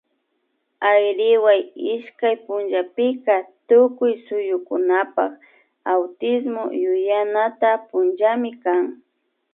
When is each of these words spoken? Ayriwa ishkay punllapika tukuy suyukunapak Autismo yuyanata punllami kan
Ayriwa 0.91 1.53
ishkay 1.93 2.35
punllapika 2.45 3.35
tukuy 3.67 4.13
suyukunapak 4.25 5.31
Autismo 5.93 6.63
yuyanata 6.83 7.69
punllami 7.87 8.51
kan 8.63 8.85